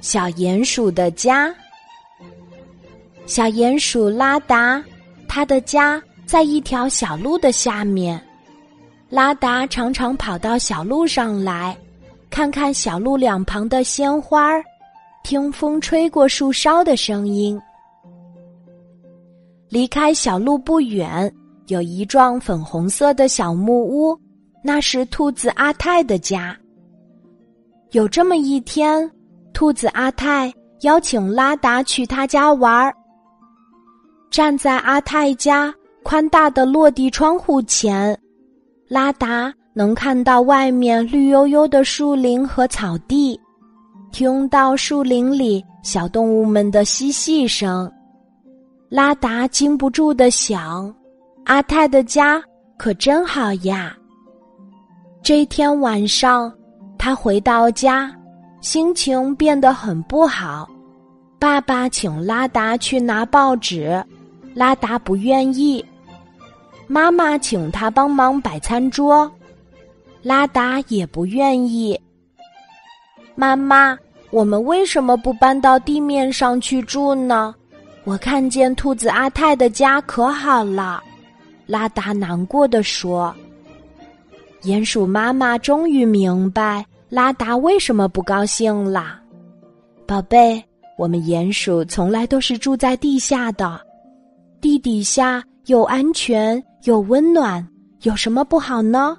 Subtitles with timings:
[0.00, 1.54] 小鼹鼠的家。
[3.26, 4.82] 小鼹鼠拉达，
[5.28, 8.20] 他的家在一条小路的下面。
[9.08, 11.76] 拉达常常跑到小路上来，
[12.30, 14.50] 看看小路两旁的鲜花，
[15.22, 17.60] 听风吹过树梢的声音。
[19.68, 21.32] 离开小路不远，
[21.68, 24.18] 有一幢粉红色的小木屋，
[24.64, 26.58] 那是兔子阿泰的家。
[27.92, 29.10] 有这么一天，
[29.52, 32.94] 兔子阿泰邀请拉达去他家玩儿。
[34.30, 38.18] 站在阿泰家宽大的落地窗户前。
[38.88, 43.40] 拉达能看到外面绿油油的树林和草地，
[44.10, 47.90] 听到树林里小动物们的嬉戏声。
[48.90, 50.94] 拉达禁不住的想：
[51.44, 52.42] 阿泰的家
[52.76, 53.96] 可真好呀。
[55.22, 56.52] 这天晚上，
[56.98, 58.14] 他回到家，
[58.62, 60.70] 心情变得很不好。
[61.36, 64.02] 爸爸请拉达去拿报纸，
[64.54, 65.84] 拉达不愿意。
[66.86, 69.28] 妈妈请他帮忙摆餐桌，
[70.22, 72.00] 拉达也不愿意。
[73.34, 73.98] 妈妈，
[74.30, 77.52] 我们为什么不搬到地面上去住呢？
[78.04, 81.02] 我看见兔子阿泰的家可好了，
[81.66, 83.34] 拉达难过的说。
[84.62, 89.20] 鼹鼠妈妈终于明白拉达为什么不高兴了。
[90.06, 90.64] 宝贝，
[90.96, 93.78] 我们鼹鼠从来都是住在地下的，
[94.62, 96.62] 地底下又安全。
[96.84, 97.64] 又温暖，
[98.00, 99.14] 有什么不好呢？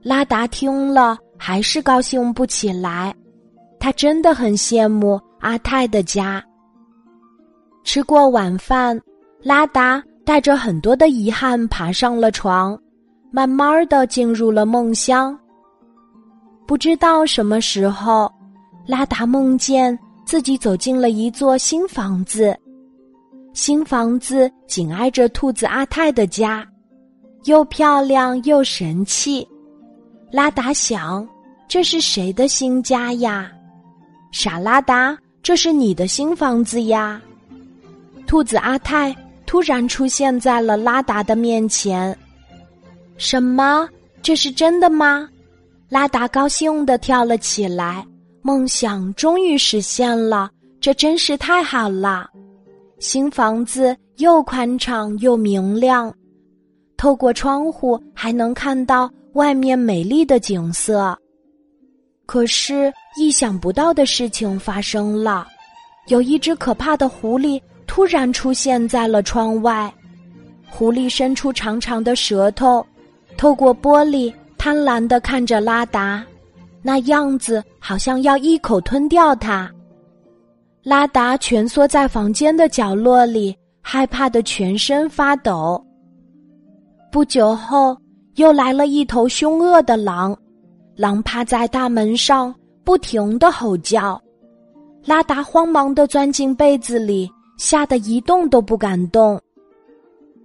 [0.00, 3.12] 拉达听了还是高兴不起来，
[3.80, 6.40] 他真的很羡慕阿泰的家。
[7.82, 8.98] 吃过晚饭，
[9.42, 12.78] 拉达带着很多的遗憾爬上了床，
[13.32, 15.36] 慢慢的进入了梦乡。
[16.66, 18.30] 不知道什么时候，
[18.86, 22.56] 拉达梦见自己走进了一座新房子。
[23.52, 26.66] 新房子紧挨着兔子阿泰的家，
[27.44, 29.46] 又漂亮又神气。
[30.30, 31.26] 拉达想：
[31.68, 33.50] 这是谁的新家呀？
[34.32, 37.22] 傻拉达，这是你的新房子呀！
[38.26, 39.14] 兔子阿泰
[39.46, 42.14] 突然出现在了拉达的面前。
[43.16, 43.88] 什么？
[44.20, 45.28] 这是真的吗？
[45.88, 48.04] 拉达高兴的跳了起来，
[48.42, 52.28] 梦想终于实现了，这真是太好了。
[52.98, 56.12] 新房子又宽敞又明亮，
[56.96, 61.16] 透过窗户还能看到外面美丽的景色。
[62.24, 65.46] 可是，意想不到的事情发生了，
[66.08, 69.92] 有一只可怕的狐狸突然出现在了窗外。
[70.68, 72.84] 狐狸伸出长长的舌头，
[73.36, 74.34] 透过玻璃
[74.66, 76.26] 贪婪的看着拉达，
[76.82, 79.70] 那样子好像要一口吞掉它。
[80.82, 85.80] 拉达蜷缩在房间的角落里，害怕的全身发抖。
[87.12, 87.96] 不久后，
[88.34, 90.36] 又来了一头凶恶的狼，
[90.96, 92.52] 狼趴在大门上，
[92.82, 94.20] 不停的吼叫。
[95.04, 99.40] 拉达慌忙的钻进被子里，吓得一动都不敢动。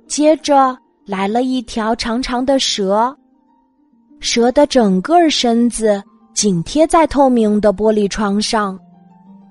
[0.05, 0.77] 接着
[1.07, 3.17] 来了一条长长的蛇，
[4.21, 6.01] 蛇的整个身子
[6.33, 8.79] 紧贴在透明的玻璃窗上。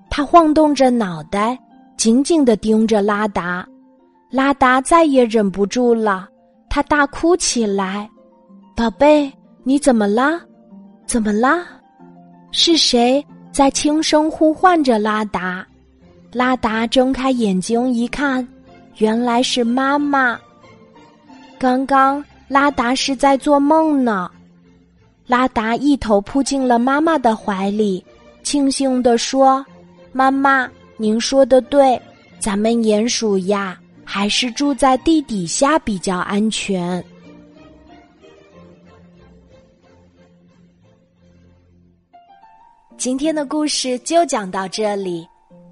[0.08, 1.58] 他晃动着脑袋，
[1.96, 3.66] 紧紧的盯着拉达。
[4.30, 6.28] 拉达再也忍不住了，
[6.68, 8.08] 他大哭起来
[8.76, 9.30] ：“宝贝，
[9.64, 10.40] 你怎么啦？
[11.04, 11.66] 怎么啦？
[12.52, 15.66] 是谁在轻声呼唤着拉达？”
[16.32, 18.46] 拉达睁开眼睛一看，
[18.98, 20.38] 原来是妈妈。
[21.58, 24.30] 刚刚拉达是在做梦呢。
[25.30, 28.04] 拉达一头扑进了妈妈的怀里，
[28.42, 29.64] 庆幸地说。
[30.10, 32.02] 妈妈，您说的对，
[32.40, 37.02] 咱们鼹鼠呀，还是住在地底下比较安全。
[42.98, 45.24] 今天的故事就讲到这里，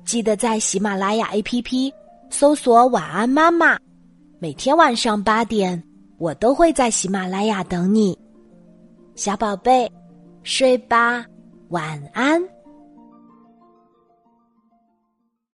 [0.04, 1.92] 记得在喜马拉雅 APP
[2.30, 3.76] 搜索“晚安妈妈”，
[4.38, 5.82] 每天晚上八点，
[6.16, 8.16] 我都会在喜马拉雅等你，
[9.18, 9.90] 小宝贝，
[10.44, 11.26] 睡吧，
[11.70, 12.40] 晚安。